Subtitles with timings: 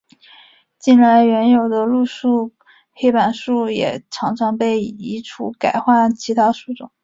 [0.79, 2.53] 近来原有的路树
[2.91, 6.89] 黑板树也常常被移除改换其他树种。